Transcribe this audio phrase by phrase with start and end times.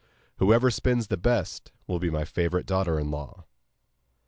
[0.37, 3.45] Whoever spins the best will be my favourite daughter in law.